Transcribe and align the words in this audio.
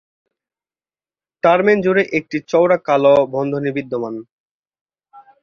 Term end 1.43 1.77
জুড়ে 1.85 2.03
একটি 2.17 2.37
চওড়া 2.51 2.77
কালো 2.87 3.13
বন্ধনী 3.33 3.69
বিদ্যমান। 3.77 4.15